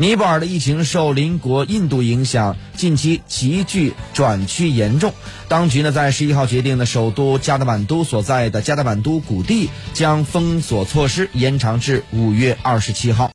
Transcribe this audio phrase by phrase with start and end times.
[0.00, 5.12] 尼泊尔的疫情受邻国印度影响，近期急剧转趋严重，
[5.46, 13.28] 当局呢在十一号决定呢首都加德满都所在的加德满都谷地将封锁措施延长至五月二十七号。